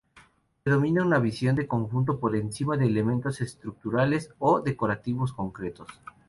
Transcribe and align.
Predomina 0.63 1.05
una 1.05 1.19
visión 1.19 1.55
de 1.55 1.67
conjunto 1.67 2.19
por 2.19 2.35
encima 2.35 2.75
de 2.75 2.87
elementos 2.87 3.39
estructurales 3.39 4.33
o 4.39 4.59
decorativos 4.59 5.31
concretos. 5.31 5.87